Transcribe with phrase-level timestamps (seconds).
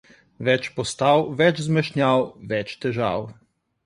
[0.45, 3.29] Več postav, več zmešnjav, več težav.